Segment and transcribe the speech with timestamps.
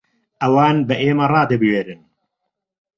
[0.41, 2.01] ئەوان بە ئێمە ڕادەبوێرن؟